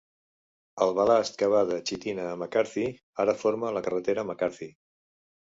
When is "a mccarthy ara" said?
2.29-3.39